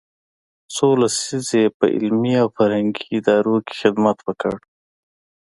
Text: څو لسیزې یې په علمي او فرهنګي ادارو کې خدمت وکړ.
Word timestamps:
څو 0.75 0.87
لسیزې 1.01 1.59
یې 1.65 1.69
په 1.77 1.85
علمي 1.95 2.33
او 2.41 2.47
فرهنګي 2.57 3.05
ادارو 3.17 3.55
کې 3.65 3.73
خدمت 3.81 4.17
وکړ. 4.23 4.55